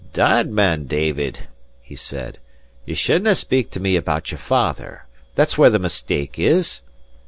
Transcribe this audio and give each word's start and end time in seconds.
"Dod 0.13 0.49
man, 0.49 0.85
David," 0.85 1.47
he 1.79 1.95
said, 1.95 2.39
"ye 2.87 2.95
should 2.95 3.21
nae 3.21 3.33
speak 3.33 3.69
to 3.69 3.79
me 3.79 3.95
about 3.95 4.31
your 4.31 4.39
father. 4.39 5.05
That's 5.35 5.59
where 5.59 5.69
the 5.69 5.77
mistake 5.77 6.39
is." 6.39 6.81